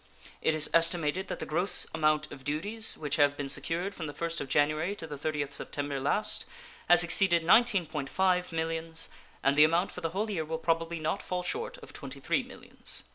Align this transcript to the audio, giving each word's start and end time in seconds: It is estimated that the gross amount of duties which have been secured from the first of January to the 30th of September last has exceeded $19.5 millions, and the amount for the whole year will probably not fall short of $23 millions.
It 0.41 0.55
is 0.55 0.67
estimated 0.73 1.27
that 1.27 1.37
the 1.37 1.45
gross 1.45 1.85
amount 1.93 2.31
of 2.31 2.43
duties 2.43 2.97
which 2.97 3.17
have 3.17 3.37
been 3.37 3.47
secured 3.47 3.93
from 3.93 4.07
the 4.07 4.15
first 4.15 4.41
of 4.41 4.47
January 4.49 4.95
to 4.95 5.05
the 5.05 5.13
30th 5.15 5.49
of 5.49 5.53
September 5.53 5.99
last 5.99 6.45
has 6.89 7.03
exceeded 7.03 7.43
$19.5 7.43 8.51
millions, 8.51 9.09
and 9.43 9.55
the 9.55 9.63
amount 9.63 9.91
for 9.91 10.01
the 10.01 10.09
whole 10.09 10.31
year 10.31 10.43
will 10.43 10.57
probably 10.57 10.97
not 10.97 11.21
fall 11.21 11.43
short 11.43 11.77
of 11.83 11.93
$23 11.93 12.43
millions. 12.47 13.03